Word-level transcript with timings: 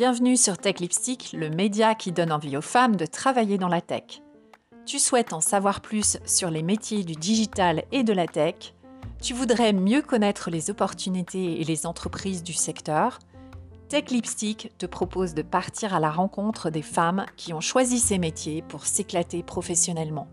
Bienvenue 0.00 0.38
sur 0.38 0.56
Tech 0.56 0.80
Lipstick, 0.80 1.34
le 1.34 1.50
média 1.50 1.94
qui 1.94 2.10
donne 2.10 2.32
envie 2.32 2.56
aux 2.56 2.62
femmes 2.62 2.96
de 2.96 3.04
travailler 3.04 3.58
dans 3.58 3.68
la 3.68 3.82
tech. 3.82 4.22
Tu 4.86 4.98
souhaites 4.98 5.34
en 5.34 5.42
savoir 5.42 5.82
plus 5.82 6.16
sur 6.24 6.50
les 6.50 6.62
métiers 6.62 7.04
du 7.04 7.12
digital 7.12 7.84
et 7.92 8.02
de 8.02 8.14
la 8.14 8.26
tech 8.26 8.72
Tu 9.20 9.34
voudrais 9.34 9.74
mieux 9.74 10.00
connaître 10.00 10.48
les 10.48 10.70
opportunités 10.70 11.60
et 11.60 11.64
les 11.64 11.84
entreprises 11.84 12.42
du 12.42 12.54
secteur 12.54 13.18
Tech 13.90 14.04
Lipstick 14.08 14.72
te 14.78 14.86
propose 14.86 15.34
de 15.34 15.42
partir 15.42 15.94
à 15.94 16.00
la 16.00 16.10
rencontre 16.10 16.70
des 16.70 16.80
femmes 16.80 17.26
qui 17.36 17.52
ont 17.52 17.60
choisi 17.60 17.98
ces 17.98 18.16
métiers 18.16 18.62
pour 18.62 18.86
s'éclater 18.86 19.42
professionnellement. 19.42 20.28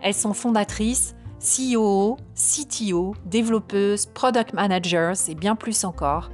Elles 0.00 0.14
sont 0.14 0.34
fondatrices, 0.34 1.16
CEO, 1.40 2.16
CTO, 2.36 3.16
développeuses, 3.24 4.06
product 4.06 4.52
managers 4.52 5.14
et 5.26 5.34
bien 5.34 5.56
plus 5.56 5.82
encore, 5.82 6.30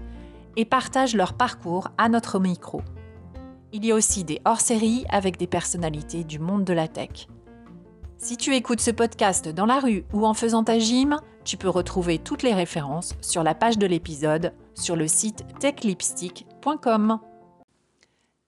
et 0.57 0.65
partagent 0.65 1.15
leur 1.15 1.35
parcours 1.35 1.89
à 1.99 2.09
notre 2.09 2.39
micro. 2.39 2.83
Il 3.73 3.85
y 3.85 3.93
a 3.93 3.95
aussi 3.95 4.25
des 4.25 4.41
hors-séries 4.45 5.05
avec 5.09 5.37
des 5.37 5.47
personnalités 5.47 6.25
du 6.25 6.39
monde 6.39 6.65
de 6.65 6.73
la 6.73 6.89
tech. 6.89 7.29
Si 8.19 8.37
tu 8.37 8.55
écoutes 8.55 8.81
ce 8.81 8.91
podcast 8.91 9.49
dans 9.49 9.67
la 9.67 9.79
rue 9.79 10.05
ou 10.13 10.27
en 10.27 10.35
faisant 10.35 10.65
ta 10.65 10.79
gym, 10.79 11.21
tu 11.45 11.57
peux 11.57 11.69
retrouver 11.69 12.19
toutes 12.19 12.43
les 12.43 12.55
références 12.55 13.15
sur 13.21 13.43
la 13.43 13.55
page 13.55 13.79
de 13.79 13.87
l'épisode 13.87 14.53
sur 14.75 14.97
le 14.97 15.07
site 15.07 15.45
techlipstick.com. 15.61 17.21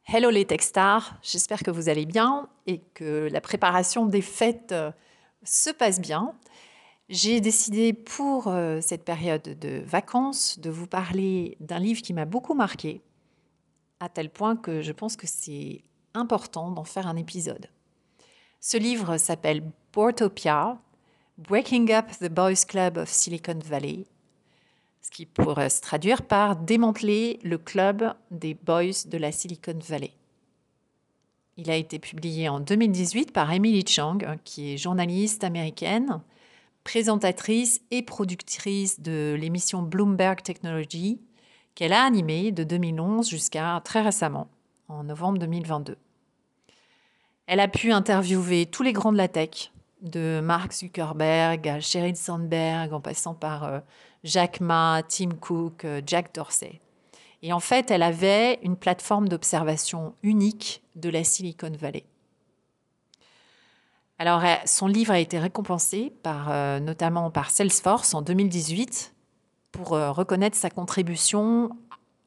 Hello 0.06 0.30
les 0.30 0.47
Techstars, 0.47 1.16
j'espère 1.22 1.62
que 1.62 1.70
vous 1.70 1.91
allez 1.91 2.06
bien 2.06 2.48
et 2.66 2.80
que 2.95 3.28
la 3.30 3.42
préparation 3.42 4.06
des 4.06 4.22
fêtes 4.22 4.72
euh, 4.72 4.91
se 5.45 5.69
passe 5.69 6.00
bien. 6.00 6.33
J'ai 7.09 7.41
décidé 7.41 7.95
pour 7.95 8.48
euh, 8.48 8.80
cette 8.83 9.03
période 9.03 9.59
de 9.59 9.83
vacances 9.87 10.59
de 10.59 10.69
vous 10.69 10.87
parler 10.87 11.57
d'un 11.59 11.79
livre 11.79 12.03
qui 12.03 12.12
m'a 12.12 12.27
beaucoup 12.27 12.53
marqué, 12.53 13.01
à 13.98 14.11
tel 14.11 14.29
point 14.29 14.57
que 14.57 14.83
je 14.83 14.93
pense 14.93 15.17
que 15.17 15.27
c'est 15.27 15.81
important 16.12 16.70
d'en 16.70 16.84
faire 16.84 17.06
un 17.06 17.17
épisode. 17.17 17.70
Ce 18.61 18.77
livre 18.77 19.17
s'appelle 19.17 19.62
Boartopia, 19.95 20.78
Breaking 21.39 21.91
Up 21.92 22.11
the 22.20 22.28
Boys 22.28 22.67
Club 22.69 22.98
of 22.98 23.09
Silicon 23.09 23.59
Valley, 23.65 24.05
ce 25.00 25.11
qui 25.11 25.25
pourrait 25.25 25.70
se 25.70 25.81
traduire 25.81 26.20
par 26.20 26.56
démanteler 26.56 27.39
le 27.43 27.56
club 27.56 28.12
des 28.31 28.53
boys 28.53 29.06
de 29.06 29.17
la 29.17 29.33
Silicon 29.33 29.78
Valley. 29.81 30.12
Il 31.56 31.70
a 31.70 31.77
été 31.77 31.98
publié 31.98 32.50
en 32.50 32.61
2018 32.61 33.33
par 33.33 33.50
Emily 33.50 33.83
Chang, 33.87 34.19
qui 34.45 34.75
est 34.75 34.77
journaliste 34.77 35.43
américaine, 35.43 36.20
présentatrice 36.89 37.83
et 37.91 38.00
productrice 38.00 38.98
de 39.03 39.36
l'émission 39.39 39.83
Bloomberg 39.83 40.41
Technology, 40.41 41.20
qu'elle 41.75 41.92
a 41.92 42.03
animée 42.03 42.50
de 42.50 42.64
2011 42.64 43.28
jusqu'à 43.28 43.78
très 43.84 44.00
récemment, 44.00 44.48
en 44.89 45.05
novembre 45.05 45.39
2022. 45.39 45.98
Elle 47.47 47.61
a 47.61 47.69
pu 47.69 47.92
interviewer 47.92 48.64
tous 48.64 48.83
les 48.83 48.94
grands 48.94 49.12
de 49.12 49.19
la 49.19 49.28
tech, 49.28 49.70
de 50.00 50.41
Mark 50.42 50.72
Zuckerberg 50.72 51.69
à 51.69 51.78
Sheryl 51.78 52.16
Sandberg, 52.16 52.94
en 52.94 53.03
passant 53.03 53.34
par 53.34 53.64
euh, 53.64 53.81
Jack 54.25 54.61
Ma, 54.61 55.03
Tim 55.06 55.33
Cook, 55.39 55.84
euh, 55.84 56.00
Jack 56.06 56.34
Dorsey. 56.34 56.81
Et 57.42 57.53
en 57.53 57.61
fait, 57.61 57.91
elle 57.91 58.03
avait 58.03 58.61
une 58.62 58.78
plateforme 58.78 59.28
d'observation 59.28 60.14
unique 60.22 60.83
de 60.97 61.11
la 61.11 61.22
Silicon 61.22 61.72
Valley. 61.78 62.06
Alors, 64.20 64.42
son 64.64 64.88
livre 64.88 65.12
a 65.12 65.20
été 65.20 65.38
récompensé 65.38 66.12
par, 66.24 66.50
euh, 66.50 66.80
notamment 66.80 67.30
par 67.30 67.50
Salesforce 67.50 68.14
en 68.14 68.22
2018 68.22 69.14
pour 69.70 69.92
euh, 69.92 70.10
reconnaître 70.10 70.56
sa 70.56 70.70
contribution 70.70 71.70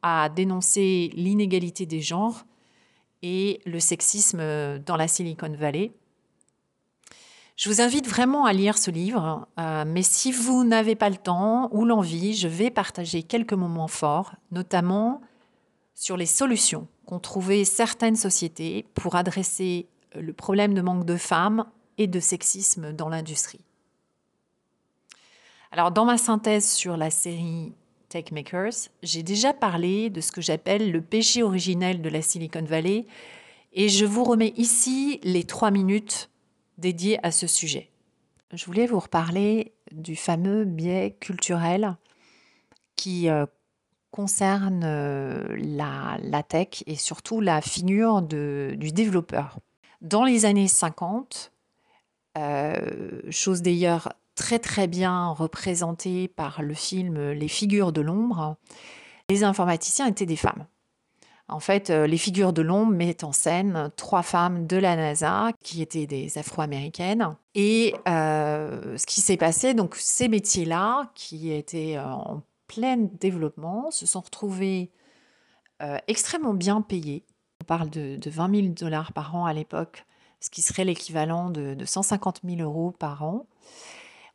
à 0.01 0.29
dénoncer 0.29 1.11
l'inégalité 1.13 1.85
des 1.85 1.99
genres 1.99 2.45
et 3.23 3.59
le 3.65 3.81
sexisme 3.81 4.41
dans 4.79 4.95
la 4.95 5.09
Silicon 5.09 5.53
Valley. 5.53 5.91
Je 7.57 7.69
vous 7.69 7.81
invite 7.81 8.07
vraiment 8.07 8.45
à 8.45 8.53
lire 8.53 8.77
ce 8.77 8.89
livre, 8.89 9.47
euh, 9.59 9.83
mais 9.85 10.01
si 10.01 10.31
vous 10.31 10.63
n'avez 10.63 10.95
pas 10.95 11.09
le 11.09 11.17
temps 11.17 11.67
ou 11.73 11.83
l'envie, 11.83 12.33
je 12.33 12.47
vais 12.47 12.71
partager 12.71 13.21
quelques 13.21 13.53
moments 13.53 13.89
forts, 13.89 14.33
notamment 14.51 15.21
sur 15.93 16.15
les 16.15 16.25
solutions 16.25 16.87
qu'ont 17.05 17.19
trouvées 17.19 17.65
certaines 17.65 18.15
sociétés 18.15 18.85
pour 18.95 19.15
adresser 19.15 19.89
le 20.15 20.31
problème 20.31 20.73
de 20.73 20.81
manque 20.81 21.05
de 21.05 21.17
femmes 21.17 21.65
et 21.97 22.07
de 22.07 22.19
sexisme 22.19 22.93
dans 22.93 23.09
l'industrie. 23.09 23.61
Alors, 25.71 25.91
dans 25.91 26.05
ma 26.05 26.17
synthèse 26.17 26.69
sur 26.69 26.97
la 26.97 27.09
série 27.09 27.73
Tech 28.09 28.31
Makers, 28.31 28.89
j'ai 29.03 29.23
déjà 29.23 29.53
parlé 29.53 30.09
de 30.09 30.19
ce 30.19 30.31
que 30.31 30.41
j'appelle 30.41 30.91
le 30.91 31.01
péché 31.01 31.43
originel 31.43 32.01
de 32.01 32.09
la 32.09 32.21
Silicon 32.21 32.63
Valley 32.63 33.05
et 33.71 33.87
je 33.87 34.05
vous 34.05 34.25
remets 34.25 34.53
ici 34.57 35.21
les 35.23 35.45
trois 35.45 35.71
minutes 35.71 36.29
dédiées 36.77 37.25
à 37.25 37.31
ce 37.31 37.47
sujet. 37.47 37.89
Je 38.51 38.65
voulais 38.65 38.85
vous 38.85 38.99
reparler 38.99 39.71
du 39.93 40.17
fameux 40.17 40.65
biais 40.65 41.15
culturel 41.21 41.95
qui 42.97 43.29
euh, 43.29 43.45
concerne 44.11 44.83
euh, 44.83 45.55
la, 45.57 46.43
tech 46.43 46.83
et 46.85 46.97
surtout 46.97 47.39
la 47.39 47.61
figure 47.61 48.21
du 48.21 48.91
développeur. 48.91 49.59
Dans 50.01 50.25
les 50.25 50.45
années 50.45 50.67
50, 50.67 51.50
euh, 51.50 51.50
chose 53.29 53.61
d'ailleurs 53.61 54.13
très 54.35 54.59
très 54.59 54.87
bien 54.87 55.29
représentée 55.29 56.27
par 56.27 56.61
le 56.61 56.73
film 56.73 57.31
Les 57.31 57.47
figures 57.47 57.91
de 57.91 58.01
l'ombre, 58.01 58.57
les 59.29 59.43
informaticiens 59.43 60.07
étaient 60.07 60.25
des 60.25 60.35
femmes. 60.35 60.65
En 61.47 61.59
fait, 61.59 61.89
euh, 61.89 62.07
les 62.07 62.17
figures 62.17 62.53
de 62.53 62.61
l'ombre 62.61 62.93
mettent 62.93 63.25
en 63.25 63.33
scène 63.33 63.91
trois 63.97 64.23
femmes 64.23 64.67
de 64.67 64.77
la 64.77 64.95
NASA 64.95 65.51
qui 65.61 65.81
étaient 65.81 66.07
des 66.07 66.37
Afro-américaines. 66.37 67.35
Et 67.55 67.93
euh, 68.07 68.97
ce 68.97 69.05
qui 69.05 69.19
s'est 69.19 69.37
passé, 69.37 69.73
donc 69.73 69.95
ces 69.95 70.29
métiers-là, 70.29 71.11
qui 71.13 71.51
étaient 71.51 71.99
en 71.99 72.41
plein 72.67 72.97
développement, 72.97 73.91
se 73.91 74.05
sont 74.05 74.21
retrouvés 74.21 74.91
extrêmement 76.07 76.53
bien 76.53 76.81
payés. 76.81 77.25
On 77.61 77.65
parle 77.65 77.89
de, 77.89 78.15
de 78.15 78.29
20 78.29 78.55
000 78.55 78.67
dollars 78.79 79.13
par 79.13 79.35
an 79.35 79.45
à 79.45 79.53
l'époque 79.53 80.05
ce 80.41 80.49
qui 80.49 80.61
serait 80.61 80.83
l'équivalent 80.83 81.49
de, 81.49 81.77
150 81.85 82.41
000 82.43 82.61
euros 82.61 82.91
par 82.91 83.23
an 83.23 83.45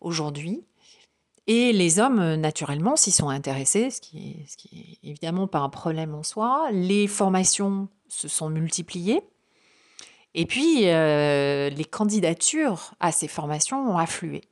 aujourd'hui. 0.00 0.64
Et 1.48 1.72
les 1.72 2.00
hommes, 2.00 2.34
naturellement, 2.36 2.96
s'y 2.96 3.12
sont 3.12 3.28
intéressés, 3.28 3.90
ce 3.90 4.00
qui, 4.00 4.30
est, 4.30 4.48
ce 4.48 4.56
qui 4.56 4.98
est 5.02 5.08
évidemment 5.08 5.46
pas 5.46 5.58
un 5.58 5.68
problème 5.68 6.14
en 6.14 6.22
soi. 6.22 6.68
Les 6.72 7.06
formations 7.06 7.88
se 8.08 8.28
sont 8.28 8.48
multipliées. 8.48 9.20
Et 10.34 10.46
puis, 10.46 10.88
euh, 10.88 11.70
les 11.70 11.84
candidatures 11.84 12.94
à 13.00 13.12
ces 13.12 13.28
formations 13.28 13.90
ont 13.90 13.98
afflué. 13.98 14.42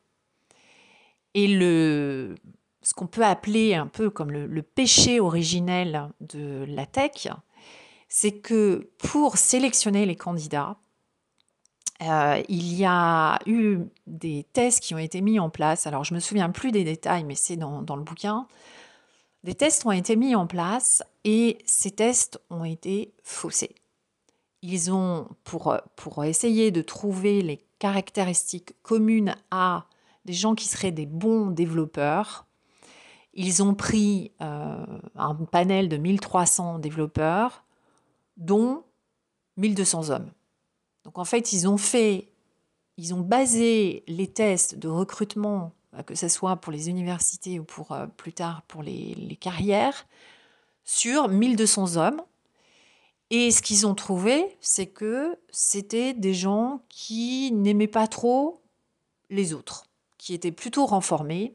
Et 1.35 1.49
le, 1.49 2.37
ce 2.83 2.95
qu'on 2.95 3.09
peut 3.09 3.25
appeler 3.25 3.75
un 3.75 3.89
peu 3.89 4.09
comme 4.09 4.31
le 4.31 4.63
péché 4.63 5.19
originel 5.19 6.11
de 6.21 6.65
la 6.69 6.87
tech, 6.87 7.29
c'est 8.09 8.39
que 8.39 8.93
pour 8.99 9.37
sélectionner 9.37 10.07
les 10.07 10.15
candidats, 10.15 10.79
euh, 12.03 12.43
il 12.49 12.75
y 12.75 12.84
a 12.84 13.38
eu 13.47 13.78
des 14.06 14.44
tests 14.53 14.81
qui 14.81 14.94
ont 14.94 14.99
été 14.99 15.21
mis 15.21 15.38
en 15.38 15.50
place. 15.50 15.87
Alors, 15.87 16.05
je 16.05 16.12
ne 16.12 16.16
me 16.16 16.21
souviens 16.21 16.50
plus 16.50 16.72
des 16.72 16.84
détails, 16.84 17.25
mais 17.25 17.34
c'est 17.34 17.56
dans, 17.56 17.81
le 17.81 18.03
bouquin. 18.03 18.47
Des 19.44 19.55
tests 19.55 19.87
ont 19.87 19.93
été 19.93 20.16
mis 20.16 20.34
en 20.34 20.47
place 20.47 21.03
et 21.25 21.59
ces 21.66 21.91
tests 21.91 22.41
ont 22.50 22.65
été 22.65 23.12
faussés. 23.22 23.75
Ils 24.62 24.91
ont, 24.91 25.28
pour, 25.44 25.77
pour 25.97 26.25
essayer 26.25 26.71
de 26.71 26.81
trouver 26.81 27.43
les 27.43 27.65
caractéristiques 27.78 28.75
communes 28.82 29.37
à 29.50 29.84
des 30.25 30.32
gens 30.32 30.55
qui 30.55 30.66
seraient 30.66 30.93
des 30.93 31.06
bons 31.06 31.50
développeurs, 31.50 32.47
ils 33.34 33.62
ont 33.62 33.75
pris 33.75 34.31
euh, 34.41 34.87
un 35.16 35.34
panel 35.34 35.88
de 35.88 35.97
1300 35.97 36.79
développeurs, 36.79 37.64
dont 38.37 38.85
1200 39.56 40.11
hommes. 40.11 40.31
Donc 41.05 41.19
en 41.19 41.25
fait, 41.25 41.53
ils 41.53 41.69
ont 41.69 41.77
fait, 41.77 42.29
ils 42.97 43.15
ont 43.15 43.21
basé 43.21 44.03
les 44.06 44.27
tests 44.27 44.77
de 44.77 44.89
recrutement, 44.89 45.73
euh, 45.95 46.03
que 46.03 46.15
ce 46.15 46.29
soit 46.29 46.56
pour 46.56 46.73
les 46.73 46.89
universités 46.89 47.61
ou 47.61 47.65
pour 47.65 47.93
euh, 47.93 48.06
plus 48.06 48.33
tard 48.33 48.62
pour 48.67 48.83
les, 48.83 49.39
carrières, 49.41 50.06
sur 50.85 51.29
1200 51.29 51.97
hommes. 51.97 52.23
Et 53.31 53.51
ce 53.51 53.62
qu'ils 53.62 53.87
ont 53.87 53.95
trouvé, 53.95 54.56
c'est 54.61 54.87
que 54.87 55.39
c'était 55.51 56.15
des 56.15 56.35
gens 56.35 56.83
qui 56.89 57.53
n'aimaient 57.53 57.87
pas 57.87 58.07
trop 58.07 58.62
les 59.31 59.55
autres, 59.55 59.87
qui 60.19 60.35
étaient 60.35 60.53
plutôt 60.53 60.87
renformés. 60.87 61.55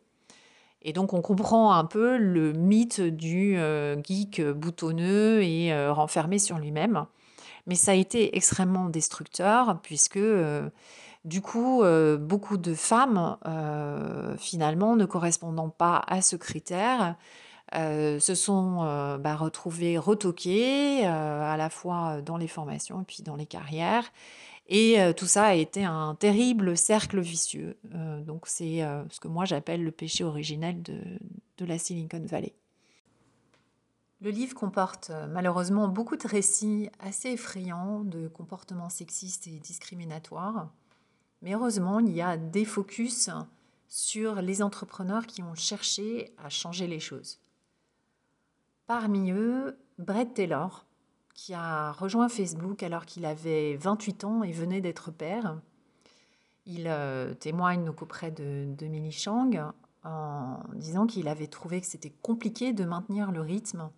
Et 0.81 0.93
donc 0.93 1.13
on 1.13 1.21
comprend 1.21 1.73
un 1.73 1.85
peu 1.85 2.17
le 2.17 2.53
mythe 2.53 3.01
du 3.01 3.57
euh, 3.57 4.01
geek 4.01 4.41
boutonneux 4.41 5.43
et 5.43 5.89
renfermé 5.89 6.39
sur 6.39 6.57
lui-même. 6.57 7.05
Mais 7.69 7.75
ça 7.75 7.91
a 7.91 7.93
été 7.93 8.35
extrêmement 8.35 8.89
destructeur 8.89 9.79
puisque 9.83 10.17
euh, 10.17 10.71
du 11.23 11.39
coup, 11.39 11.83
euh, 11.83 12.17
beaucoup 12.17 12.57
de 12.57 12.73
femmes, 12.73 13.37
euh, 13.45 14.35
finalement, 14.37 14.95
ne 14.95 15.05
correspondant 15.05 15.69
pas 15.69 16.03
à 16.07 16.23
ce 16.23 16.35
critère, 16.35 17.15
se 17.71 18.33
sont 18.33 18.77
bah, 19.19 19.35
retrouvés 19.35 19.99
retoqués 19.99 21.05
à 21.05 21.55
la 21.55 21.69
fois 21.69 22.19
dans 22.23 22.37
les 22.37 22.47
formations 22.47 23.01
et 23.01 23.03
puis 23.03 23.21
dans 23.21 23.35
les 23.35 23.45
carrières. 23.45 24.11
Et 24.67 24.97
tout 25.15 25.27
ça 25.27 25.45
a 25.45 25.53
été 25.53 25.85
un 25.85 26.15
terrible 26.15 26.75
cercle 26.75 27.19
vicieux. 27.19 27.77
donc 28.25 28.47
c'est 28.47 28.83
ce 29.11 29.19
que 29.19 29.27
moi 29.27 29.45
j'appelle 29.45 29.83
le 29.83 29.91
péché 29.91 30.23
originel 30.23 30.81
de 30.81 31.65
la 31.65 31.77
Silicon 31.77 32.23
Valley. 32.25 32.53
Le 34.21 34.31
livre 34.31 34.53
comporte 34.53 35.11
euh, 35.11 35.27
malheureusement 35.27 35.87
beaucoup 35.87 36.17
de 36.17 36.27
récits 36.27 36.89
assez 36.99 37.29
effrayants 37.29 38.01
de 38.01 38.27
comportements 38.27 38.89
sexistes 38.89 39.47
et 39.47 39.59
discriminatoires. 39.59 40.69
Mais 41.41 41.53
heureusement, 41.53 41.99
il 41.99 42.11
y 42.11 42.21
a 42.21 42.35
des 42.35 42.65
focus 42.65 43.29
sur 43.87 44.41
les 44.41 44.61
entrepreneurs 44.61 45.25
qui 45.25 45.41
ont 45.41 45.55
cherché 45.55 46.33
à 46.37 46.49
changer 46.49 46.85
les 46.85 46.99
choses. 46.99 47.39
Parmi 48.87 49.31
eux, 49.31 49.77
Brett 49.99 50.33
Taylor, 50.33 50.85
qui 51.33 51.53
a 51.53 51.93
rejoint 51.93 52.27
Facebook 52.27 52.83
alors 52.83 53.05
qu'il 53.05 53.25
avait 53.25 53.77
28 53.77 54.25
ans 54.25 54.43
et 54.43 54.51
venait 54.51 54.81
d'être 54.81 55.11
père. 55.11 55.61
Il 56.65 56.87
euh, 56.87 57.33
témoigne 57.35 57.87
auprès 57.87 58.31
de, 58.31 58.67
de 58.77 58.85
Millie 58.87 59.23
en 60.03 60.59
disant 60.75 61.07
qu'il 61.07 61.29
avait 61.29 61.47
trouvé 61.47 61.79
que 61.79 61.87
c'était 61.87 62.13
compliqué 62.21 62.73
de 62.73 62.83
maintenir 62.83 63.31
le 63.31 63.41
rythme 63.41 63.89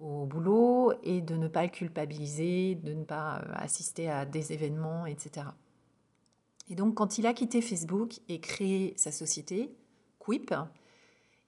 au 0.00 0.26
boulot 0.26 0.92
et 1.02 1.20
de 1.20 1.36
ne 1.36 1.48
pas 1.48 1.62
le 1.62 1.70
culpabiliser, 1.70 2.74
de 2.74 2.94
ne 2.94 3.04
pas 3.04 3.38
euh, 3.38 3.52
assister 3.54 4.10
à 4.10 4.24
des 4.26 4.52
événements, 4.52 5.06
etc. 5.06 5.46
Et 6.68 6.74
donc 6.74 6.94
quand 6.94 7.18
il 7.18 7.26
a 7.26 7.32
quitté 7.32 7.62
Facebook 7.62 8.20
et 8.28 8.40
créé 8.40 8.94
sa 8.96 9.12
société, 9.12 9.74
Quip, 10.18 10.54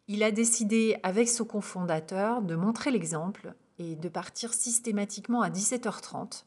il 0.07 0.23
a 0.23 0.31
décidé 0.31 0.97
avec 1.03 1.29
son 1.29 1.45
cofondateur 1.45 2.43
de 2.43 2.55
montrer 2.55 2.91
l'exemple 2.91 3.55
et 3.79 3.97
de 3.97 4.09
partir 4.09 4.55
systématiquement 4.55 5.43
à 5.43 5.51
17h30, 5.51 6.45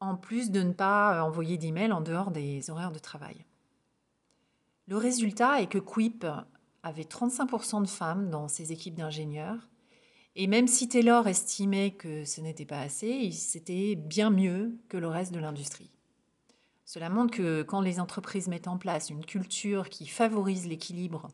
en 0.00 0.16
plus 0.16 0.50
de 0.50 0.62
ne 0.62 0.72
pas 0.72 1.16
euh, 1.16 1.20
envoyer 1.20 1.58
d'emails 1.58 1.92
en 1.92 2.00
dehors 2.00 2.30
des 2.30 2.70
horaires 2.70 2.92
de 2.92 2.98
travail. 2.98 3.44
Le 4.88 4.96
résultat 4.96 5.60
est 5.60 5.68
que 5.68 5.78
Quip 5.78 6.26
avait 6.82 7.04
35% 7.04 7.82
de 7.82 7.86
femmes 7.86 8.30
dans 8.30 8.48
ses 8.48 8.72
équipes 8.72 8.96
d'ingénieurs 8.96 9.69
et 10.36 10.46
même 10.46 10.68
si 10.68 10.88
Taylor 10.88 11.26
estimait 11.26 11.92
que 11.92 12.24
ce 12.24 12.40
n'était 12.40 12.64
pas 12.64 12.80
assez, 12.80 13.30
c'était 13.32 13.96
bien 13.96 14.30
mieux 14.30 14.78
que 14.88 14.96
le 14.96 15.08
reste 15.08 15.32
de 15.32 15.40
l'industrie. 15.40 15.90
Cela 16.84 17.08
montre 17.08 17.36
que 17.36 17.62
quand 17.62 17.80
les 17.80 18.00
entreprises 18.00 18.48
mettent 18.48 18.68
en 18.68 18.78
place 18.78 19.10
une 19.10 19.24
culture 19.24 19.88
qui 19.88 20.06
favorise 20.06 20.66
l'équilibre 20.66 21.28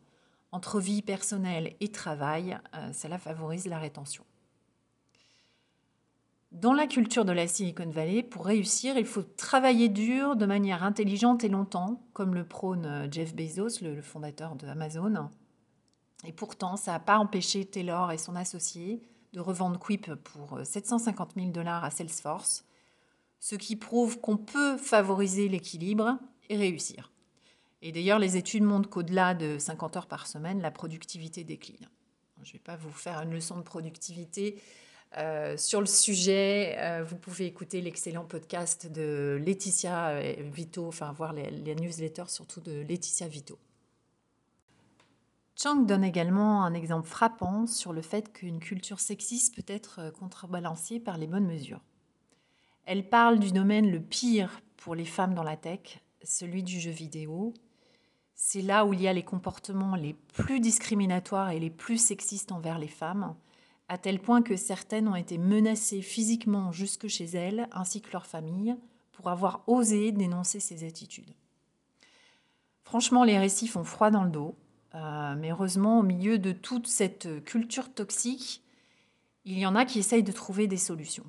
entre 0.52 0.80
vie 0.80 1.02
personnelle 1.02 1.74
et 1.80 1.88
travail, 1.88 2.58
euh, 2.74 2.92
cela 2.92 3.18
favorise 3.18 3.66
la 3.66 3.78
rétention. 3.78 4.24
Dans 6.52 6.72
la 6.72 6.86
culture 6.86 7.24
de 7.24 7.32
la 7.32 7.46
Silicon 7.48 7.90
Valley, 7.90 8.22
pour 8.22 8.46
réussir, 8.46 8.96
il 8.96 9.04
faut 9.04 9.22
travailler 9.22 9.88
dur 9.88 10.36
de 10.36 10.46
manière 10.46 10.84
intelligente 10.84 11.44
et 11.44 11.48
longtemps, 11.48 12.00
comme 12.14 12.34
le 12.34 12.46
prône 12.46 12.86
euh, 12.86 13.08
Jeff 13.10 13.34
Bezos, 13.34 13.82
le 13.82 14.00
fondateur 14.00 14.56
de 14.56 14.66
Amazon, 14.66 15.28
et 16.26 16.32
pourtant, 16.32 16.76
ça 16.76 16.92
n'a 16.92 16.98
pas 16.98 17.18
empêché 17.18 17.64
Taylor 17.64 18.10
et 18.10 18.18
son 18.18 18.34
associé 18.34 19.00
de 19.32 19.40
revendre 19.40 19.78
Quip 19.78 20.12
pour 20.14 20.58
750 20.64 21.30
euh, 21.36 21.40
000 21.40 21.52
dollars 21.52 21.84
à 21.84 21.90
Salesforce, 21.90 22.64
ce 23.38 23.54
qui 23.54 23.76
prouve 23.76 24.20
qu'on 24.20 24.36
peut 24.36 24.76
favoriser 24.76 25.48
l'équilibre 25.48 26.18
et 26.48 26.56
réussir. 26.56 27.12
Et 27.80 27.92
d'ailleurs, 27.92 28.18
les 28.18 28.36
études 28.36 28.64
montrent 28.64 28.88
qu'au-delà 28.88 29.34
de 29.34 29.58
50 29.58 29.96
heures 29.96 30.06
par 30.06 30.26
semaine, 30.26 30.60
la 30.60 30.72
productivité 30.72 31.44
décline. 31.44 31.88
Je 32.42 32.50
ne 32.50 32.52
vais 32.54 32.58
pas 32.58 32.76
vous 32.76 32.90
faire 32.90 33.20
une 33.20 33.32
leçon 33.32 33.56
de 33.56 33.62
productivité 33.62 34.60
euh, 35.18 35.56
sur 35.56 35.80
le 35.80 35.86
sujet. 35.86 36.76
Euh, 36.78 37.04
vous 37.04 37.16
pouvez 37.16 37.46
écouter 37.46 37.80
l'excellent 37.80 38.24
podcast 38.24 38.90
de 38.90 39.40
Laetitia 39.44 40.20
Vito, 40.40 40.88
enfin 40.88 41.12
voir 41.12 41.32
les 41.32 41.74
newsletters 41.76 42.28
surtout 42.28 42.60
de 42.60 42.80
Laetitia 42.82 43.28
Vito. 43.28 43.58
Chang 45.58 45.86
donne 45.86 46.04
également 46.04 46.64
un 46.64 46.74
exemple 46.74 47.08
frappant 47.08 47.66
sur 47.66 47.94
le 47.94 48.02
fait 48.02 48.30
qu'une 48.30 48.60
culture 48.60 49.00
sexiste 49.00 49.56
peut 49.56 49.72
être 49.72 50.12
contrebalancée 50.18 51.00
par 51.00 51.16
les 51.16 51.26
bonnes 51.26 51.46
mesures. 51.46 51.80
Elle 52.84 53.08
parle 53.08 53.38
du 53.38 53.52
domaine 53.52 53.90
le 53.90 54.00
pire 54.00 54.60
pour 54.76 54.94
les 54.94 55.06
femmes 55.06 55.34
dans 55.34 55.42
la 55.42 55.56
tech, 55.56 56.02
celui 56.22 56.62
du 56.62 56.78
jeu 56.78 56.90
vidéo. 56.90 57.54
C'est 58.34 58.60
là 58.60 58.84
où 58.84 58.92
il 58.92 59.00
y 59.00 59.08
a 59.08 59.14
les 59.14 59.24
comportements 59.24 59.96
les 59.96 60.12
plus 60.12 60.60
discriminatoires 60.60 61.50
et 61.50 61.58
les 61.58 61.70
plus 61.70 61.96
sexistes 61.96 62.52
envers 62.52 62.78
les 62.78 62.86
femmes, 62.86 63.34
à 63.88 63.96
tel 63.96 64.20
point 64.20 64.42
que 64.42 64.56
certaines 64.56 65.08
ont 65.08 65.16
été 65.16 65.38
menacées 65.38 66.02
physiquement 66.02 66.70
jusque 66.70 67.08
chez 67.08 67.24
elles, 67.24 67.66
ainsi 67.72 68.02
que 68.02 68.12
leurs 68.12 68.26
familles, 68.26 68.76
pour 69.12 69.30
avoir 69.30 69.62
osé 69.66 70.12
dénoncer 70.12 70.60
ces 70.60 70.84
attitudes. 70.84 71.34
Franchement, 72.84 73.24
les 73.24 73.38
récits 73.38 73.68
font 73.68 73.84
froid 73.84 74.10
dans 74.10 74.24
le 74.24 74.30
dos. 74.30 74.54
Euh, 74.96 75.34
mais 75.36 75.50
heureusement, 75.50 76.00
au 76.00 76.02
milieu 76.02 76.38
de 76.38 76.52
toute 76.52 76.86
cette 76.86 77.44
culture 77.44 77.92
toxique, 77.92 78.62
il 79.44 79.58
y 79.58 79.66
en 79.66 79.76
a 79.76 79.84
qui 79.84 79.98
essayent 79.98 80.22
de 80.22 80.32
trouver 80.32 80.66
des 80.66 80.76
solutions. 80.76 81.26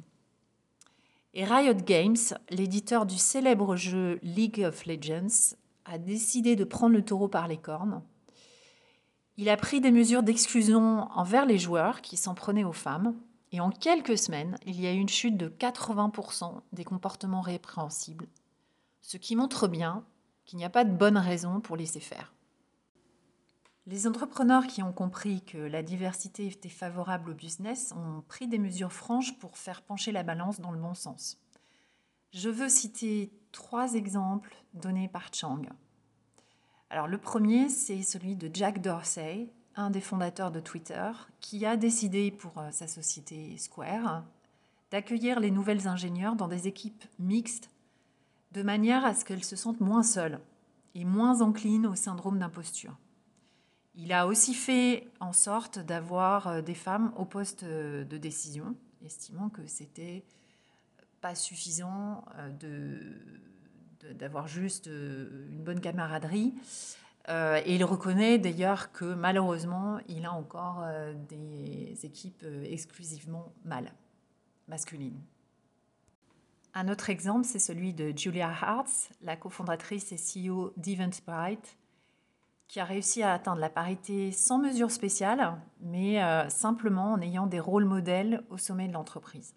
Et 1.34 1.44
Riot 1.44 1.76
Games, 1.76 2.18
l'éditeur 2.50 3.06
du 3.06 3.18
célèbre 3.18 3.76
jeu 3.76 4.20
League 4.24 4.64
of 4.66 4.86
Legends, 4.86 5.56
a 5.86 5.98
décidé 5.98 6.56
de 6.56 6.64
prendre 6.64 6.96
le 6.96 7.04
taureau 7.04 7.28
par 7.28 7.48
les 7.48 7.58
cornes. 7.58 8.02
Il 9.38 9.50
a 9.50 9.58
pris 9.58 9.82
des 9.82 9.92
mesures 9.92 10.24
d'exclusion 10.24 11.08
envers 11.12 11.46
les 11.46 11.60
joueurs 11.60 12.02
qui 12.02 12.18
s'en 12.18 12.34
prenaient 12.34 12.64
aux 12.64 12.74
femmes, 12.74 13.14
et 13.52 13.62
en 13.62 13.70
quelques 13.70 14.18
semaines, 14.18 14.58
il 14.66 14.82
y 14.82 14.88
a 14.88 14.94
eu 14.94 14.98
une 14.98 15.08
chute 15.08 15.38
de 15.38 15.48
80% 15.48 16.62
des 16.74 16.84
comportements 16.84 17.42
répréhensibles, 17.42 18.28
ce 19.02 19.18
qui 19.18 19.36
montre 19.36 19.68
bien 19.68 20.04
qu'il 20.46 20.58
n'y 20.58 20.66
a 20.66 20.70
pas 20.70 20.86
de 20.86 20.92
bonne 20.92 21.18
raison 21.18 21.60
pour 21.60 21.78
laisser 21.78 22.00
faire. 22.00 22.34
Les 23.90 24.06
entrepreneurs 24.06 24.68
qui 24.68 24.84
ont 24.84 24.92
compris 24.92 25.42
que 25.46 25.58
la 25.58 25.82
diversité 25.82 26.46
était 26.48 26.68
favorable 26.68 27.30
au 27.30 27.34
business 27.34 27.94
ont 27.94 28.22
pris 28.28 28.50
des 28.50 28.60
mesures 28.60 28.92
franches 28.92 29.40
pour 29.40 29.58
faire 29.58 29.82
pencher 29.82 30.12
la 30.12 30.24
balance 30.24 30.60
dans 30.60 30.72
le 30.72 30.78
bon 30.78 30.94
sens. 30.94 31.38
Je 32.34 32.50
veux 32.50 32.68
citer 32.68 33.32
trois 33.54 33.94
exemples 33.94 34.54
donnés 34.74 35.08
par 35.08 35.34
Chang. 35.34 35.62
Alors 36.90 37.08
le 37.08 37.18
premier, 37.18 37.70
c'est 37.70 38.04
celui 38.04 38.36
de 38.36 38.52
Jack 38.54 38.82
Dorsey, 38.82 39.48
un 39.78 39.90
des 39.90 40.02
fondateurs 40.02 40.52
de 40.52 40.60
Twitter, 40.60 41.10
qui 41.40 41.66
a 41.66 41.78
décidé 41.78 42.30
pour 42.30 42.58
euh, 42.58 42.72
sa 42.72 42.88
société 42.88 43.56
Square 43.58 44.26
d'accueillir 44.92 45.40
les 45.40 45.52
nouvelles 45.52 45.88
ingénieurs 45.88 46.36
dans 46.36 46.50
des 46.50 46.68
équipes 46.68 47.06
mixtes 47.20 47.70
de 48.52 48.64
manière 48.64 49.06
à 49.06 49.16
ce 49.16 49.24
qu'elles 49.24 49.46
se 49.46 49.56
sentent 49.56 49.80
moins 49.80 50.04
seules 50.04 50.42
et 50.94 51.06
moins 51.06 51.42
enclines 51.42 51.88
au 51.88 51.96
syndrome 51.96 52.40
d'imposture. 52.40 52.98
Il 54.00 54.14
a 54.14 54.28
aussi 54.28 54.54
fait 54.54 55.08
en 55.20 55.34
sorte 55.34 55.80
d'avoir 55.80 56.48
euh, 56.48 56.62
des 56.62 56.76
femmes 56.76 57.12
au 57.18 57.26
poste 57.26 57.64
euh, 57.64 58.04
de 58.04 58.18
décision, 58.18 58.76
estimant 59.04 59.50
que 59.50 59.66
c'était 59.66 60.24
pas 61.20 61.34
suffisant 61.34 62.24
euh, 62.38 63.02
d'avoir 64.14 64.48
juste 64.48 64.86
une 64.86 65.64
bonne 65.64 65.82
camaraderie. 65.82 66.54
et 67.28 67.76
il 67.76 67.84
reconnaît 67.84 68.38
d'ailleurs 68.38 68.92
que 68.94 69.14
malheureusement, 69.16 70.00
il 70.08 70.26
a 70.26 70.32
encore 70.32 70.86
des 71.28 71.98
équipes 72.06 72.46
exclusivement 72.64 73.52
mâles, 73.66 73.92
masculines. 74.70 75.20
Un 76.74 76.88
autre 76.88 77.10
exemple, 77.10 77.46
c'est 77.46 77.60
celui 77.60 77.94
de 77.94 78.14
Julia 78.16 78.50
Hartz, 78.50 79.10
la 79.24 79.36
cofondatrice 79.36 80.14
et 80.14 80.18
CEO 80.18 80.72
d'Eventbrite, 80.78 81.76
qui 82.68 82.80
a 82.80 82.86
réussi 82.86 83.24
à 83.24 83.34
atteindre 83.34 83.62
la 83.62 83.70
parité 83.70 84.32
sans 84.32 84.60
mesure 84.60 84.92
spéciale, 84.92 85.58
mais 85.80 86.22
euh, 86.22 86.50
simplement 86.50 87.14
en 87.14 87.22
ayant 87.22 87.48
des 87.48 87.60
rôles 87.60 87.86
modèles 87.86 88.44
au 88.50 88.58
sommet 88.58 88.88
de 88.88 88.94
l'entreprise. 88.94 89.56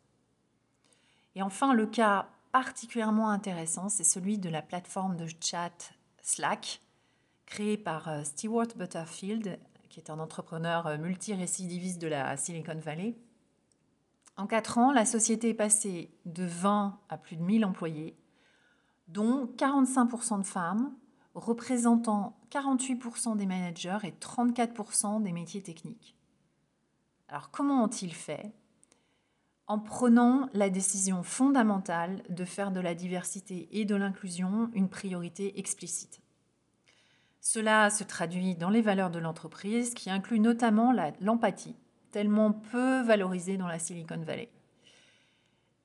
Et 1.35 1.43
enfin, 1.43 1.75
le 1.75 1.87
cas 1.87 2.29
particulièrement 2.53 3.31
intéressant, 3.31 3.89
c'est 3.89 4.05
celui 4.05 4.39
de 4.39 4.49
la 4.49 4.63
plateforme 4.63 5.17
de 5.17 5.27
chat 5.41 5.93
Slack, 6.23 6.81
créée 7.47 7.77
par 7.77 8.09
euh, 8.09 8.23
Stewart 8.23 8.69
Butterfield, 8.77 9.59
qui 9.89 9.99
est 9.99 10.11
un 10.11 10.21
entrepreneur 10.21 10.87
euh, 10.87 10.99
multirécidiviste 10.99 12.01
de 12.01 12.07
la 12.07 12.37
Silicon 12.37 12.79
Valley. 12.79 13.17
En 14.37 14.47
quatre 14.47 14.79
ans, 14.79 14.93
la 14.93 15.05
société 15.05 15.51
est 15.51 15.55
passée 15.55 16.11
de 16.25 16.45
20 16.45 16.99
à 17.09 17.19
plus 17.19 17.37
de 17.37 17.43
1000 17.43 17.65
employés, 17.65 18.17
dont 19.09 19.47
45% 19.59 20.39
de 20.39 20.47
femmes, 20.47 20.95
représentant 21.41 22.39
48% 22.51 23.37
des 23.37 23.47
managers 23.47 23.99
et 24.05 24.13
34% 24.13 25.23
des 25.23 25.33
métiers 25.33 25.63
techniques. 25.63 26.17
Alors 27.29 27.51
comment 27.51 27.85
ont-ils 27.85 28.15
fait? 28.15 28.53
En 29.67 29.79
prenant 29.79 30.49
la 30.53 30.69
décision 30.69 31.23
fondamentale 31.23 32.23
de 32.29 32.45
faire 32.45 32.73
de 32.73 32.81
la 32.81 32.95
diversité 32.95 33.69
et 33.71 33.85
de 33.85 33.95
l'inclusion 33.95 34.71
une 34.75 34.89
priorité 34.89 35.59
explicite. 35.59 36.21
Cela 37.41 37.89
se 37.89 38.05
traduit 38.05 38.57
dans 38.57 38.69
les 38.69 38.83
valeurs 38.83 39.11
de 39.11 39.19
l'entreprise 39.19 39.95
qui 39.95 40.11
inclut 40.11 40.41
notamment 40.41 40.93
l'empathie, 41.21 41.77
tellement 42.11 42.53
peu 42.53 43.01
valorisée 43.01 43.57
dans 43.57 43.69
la 43.69 43.79
Silicon 43.79 44.23
Valley. 44.23 44.51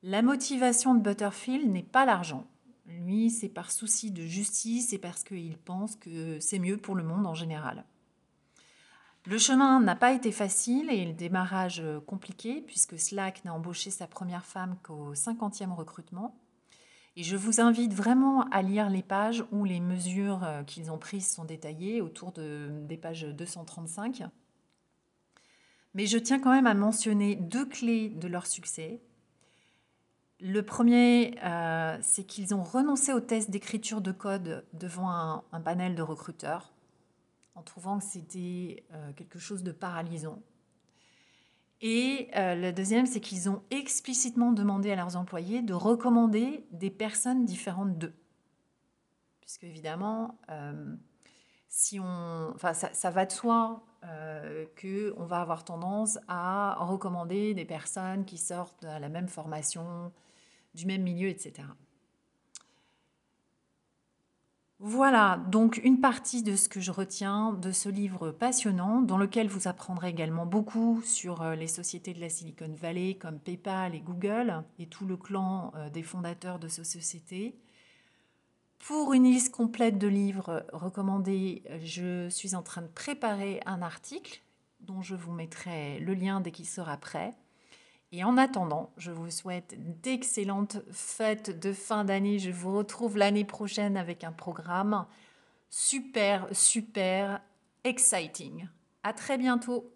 La 0.03 0.21
motivation 0.21 0.95
de 0.95 1.01
Butterfield 1.01 1.71
n'est 1.71 1.83
pas 1.83 2.05
l'argent. 2.05 2.45
Lui, 2.85 3.29
c'est 3.29 3.49
par 3.49 3.71
souci 3.71 4.11
de 4.11 4.23
justice 4.23 4.93
et 4.93 4.97
parce 4.97 5.23
qu'il 5.23 5.57
pense 5.57 5.95
que 5.95 6.39
c'est 6.39 6.59
mieux 6.59 6.77
pour 6.77 6.95
le 6.95 7.03
monde 7.03 7.25
en 7.25 7.33
général. 7.33 7.85
Le 9.25 9.39
chemin 9.39 9.79
n'a 9.79 9.95
pas 9.95 10.13
été 10.13 10.31
facile 10.31 10.91
et 10.91 11.03
le 11.03 11.13
démarrage 11.13 11.83
compliqué 12.05 12.61
puisque 12.61 12.99
Slack 12.99 13.43
n'a 13.43 13.55
embauché 13.55 13.89
sa 13.89 14.05
première 14.05 14.45
femme 14.45 14.77
qu'au 14.83 15.13
50e 15.13 15.73
recrutement. 15.73 16.35
Et 17.17 17.23
je 17.23 17.37
vous 17.37 17.61
invite 17.61 17.93
vraiment 17.93 18.41
à 18.49 18.61
lire 18.61 18.89
les 18.89 19.01
pages 19.01 19.43
où 19.51 19.63
les 19.63 19.79
mesures 19.79 20.43
euh, 20.43 20.63
qu'ils 20.63 20.91
ont 20.91 20.97
prises 20.97 21.31
sont 21.31 21.45
détaillées 21.45 22.01
autour 22.01 22.33
de, 22.33 22.69
des 22.83 22.97
pages 22.97 23.23
235. 23.23 24.23
Mais 25.93 26.07
je 26.07 26.17
tiens 26.17 26.39
quand 26.39 26.51
même 26.51 26.67
à 26.67 26.73
mentionner 26.73 27.35
deux 27.35 27.65
clés 27.65 28.09
de 28.09 28.27
leur 28.27 28.45
succès. 28.45 28.99
Le 30.39 30.61
premier, 30.61 31.37
euh, 31.43 31.97
c'est 32.01 32.25
qu'ils 32.25 32.53
ont 32.53 32.63
renoncé 32.63 33.13
au 33.13 33.21
test 33.21 33.49
d'écriture 33.49 34.01
de 34.01 34.11
code 34.11 34.65
devant 34.73 35.43
un, 35.51 35.61
panel 35.61 35.95
de 35.95 36.01
recruteurs, 36.01 36.73
en 37.55 37.63
trouvant 37.63 37.99
que 37.99 38.03
c'était 38.03 38.83
euh, 38.93 39.13
quelque 39.13 39.39
chose 39.39 39.63
de 39.63 39.71
paralysant. 39.71 40.41
Et 41.81 42.29
euh, 42.35 42.55
le 42.55 42.73
deuxième, 42.73 43.05
c'est 43.05 43.21
qu'ils 43.21 43.49
ont 43.49 43.61
explicitement 43.71 44.51
demandé 44.51 44.91
à 44.91 44.95
leurs 44.95 45.15
employés 45.15 45.61
de 45.61 45.73
recommander 45.73 46.65
des 46.71 46.89
personnes 46.89 47.45
différentes 47.45 47.97
d'eux. 47.97 48.13
Puisque 49.39 49.63
évidemment, 49.63 50.37
si 51.75 51.99
on, 51.99 52.53
enfin, 52.55 52.73
ça, 52.73 52.93
ça, 52.93 53.09
va 53.09 53.25
de 53.25 53.33
soi 53.33 53.83
euh, 54.05 54.65
qu'on 54.79 55.25
va 55.25 55.41
avoir 55.41 55.65
tendance 55.65 56.17
à 56.29 56.77
recommander 56.79 57.53
des 57.53 57.65
personnes 57.65 58.23
qui 58.23 58.37
sortent 58.37 58.81
de 58.83 58.87
la 58.87 59.09
même 59.09 59.27
formation, 59.27 60.13
du 60.73 60.85
même 60.85 61.03
milieu, 61.03 61.27
etc. 61.27 61.67
Voilà 64.79 65.43
donc 65.51 65.81
une 65.83 65.99
partie 65.99 66.43
de 66.43 66.55
ce 66.55 66.69
que 66.69 66.79
je 66.79 66.91
retiens 66.91 67.51
de 67.51 67.73
ce 67.73 67.89
livre 67.89 68.31
passionnant, 68.31 69.01
dans 69.01 69.17
lequel 69.17 69.49
vous 69.49 69.67
apprendrez 69.67 70.07
également 70.07 70.45
beaucoup 70.45 71.01
sur 71.03 71.41
euh, 71.41 71.55
les 71.55 71.67
sociétés 71.67 72.13
de 72.13 72.21
la 72.21 72.29
Silicon 72.29 72.73
Valley 72.73 73.15
comme 73.15 73.37
PayPal 73.37 73.95
et 73.95 73.99
Google 73.99 74.63
et 74.79 74.87
tout 74.87 75.05
le 75.05 75.17
clan 75.17 75.73
euh, 75.75 75.89
des 75.89 76.03
fondateurs 76.03 76.57
de 76.57 76.69
ces 76.69 76.85
sociétés. 76.85 77.59
Pour 78.87 79.13
une 79.13 79.23
liste 79.23 79.51
complète 79.51 79.97
de 79.97 80.07
livres 80.07 80.63
recommandés, 80.71 81.63
je 81.83 82.29
suis 82.29 82.53
en 82.53 82.61
train 82.61 82.83
de 82.83 82.87
préparer 82.87 83.59
un 83.65 83.81
article 83.81 84.43
dont 84.79 85.01
je 85.01 85.15
vous 85.15 85.31
mettrai 85.31 85.97
le 86.01 86.13
lien 86.13 86.39
dès 86.39 86.51
qu'il 86.51 86.67
sera 86.67 86.95
prêt. 86.95 87.33
Et 88.11 88.23
en 88.23 88.37
attendant, 88.37 88.91
je 88.97 89.09
vous 89.09 89.31
souhaite 89.31 89.73
d'excellentes 90.03 90.77
fêtes 90.91 91.59
de 91.59 91.73
fin 91.73 92.05
d'année. 92.05 92.37
Je 92.37 92.51
vous 92.51 92.77
retrouve 92.77 93.17
l'année 93.17 93.43
prochaine 93.43 93.97
avec 93.97 94.23
un 94.23 94.31
programme 94.31 95.07
super, 95.71 96.47
super 96.51 97.41
exciting. 97.85 98.67
À 99.01 99.13
très 99.13 99.39
bientôt. 99.39 99.91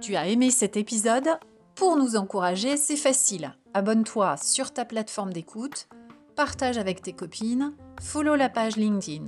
Tu 0.00 0.14
as 0.14 0.28
aimé 0.28 0.52
cet 0.52 0.76
épisode? 0.76 1.30
Pour 1.74 1.96
nous 1.96 2.14
encourager, 2.14 2.76
c'est 2.76 2.96
facile. 2.96 3.56
Abonne-toi 3.74 4.36
sur 4.36 4.72
ta 4.72 4.84
plateforme 4.84 5.32
d'écoute, 5.32 5.88
partage 6.42 6.76
avec 6.76 7.02
tes 7.02 7.12
copines, 7.12 7.72
follow 8.00 8.34
la 8.34 8.48
page 8.48 8.74
LinkedIn. 8.74 9.26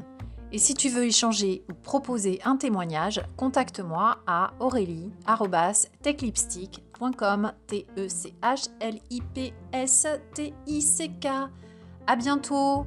Et 0.50 0.58
si 0.58 0.74
tu 0.74 0.88
veux 0.88 1.04
échanger 1.04 1.62
ou 1.70 1.74
proposer 1.74 2.40
un 2.44 2.56
témoignage, 2.56 3.22
contacte-moi 3.36 4.18
à 4.26 4.52
aurélie.techlipstick.com 4.58 7.52
t 7.68 7.86
e 7.96 8.08
c 8.08 8.34
h 8.42 8.68
l 8.80 8.98
i 9.10 9.22
p 9.32 9.54
s 9.72 10.08
t 10.34 10.52
i 10.66 10.82
c 10.82 11.08
k. 11.20 11.28
À 12.08 12.16
bientôt. 12.16 12.84